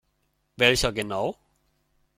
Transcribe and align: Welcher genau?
Welcher 0.57 0.91
genau? 0.93 1.37